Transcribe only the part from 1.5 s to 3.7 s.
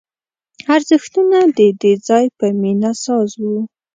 د دې ځای په مینه ساز وو